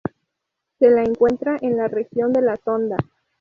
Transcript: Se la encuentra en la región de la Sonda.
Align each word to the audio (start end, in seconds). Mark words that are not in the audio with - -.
Se 0.79 0.89
la 0.89 1.03
encuentra 1.03 1.57
en 1.61 1.77
la 1.77 1.87
región 1.87 2.33
de 2.33 2.41
la 2.41 2.57
Sonda. 2.57 2.97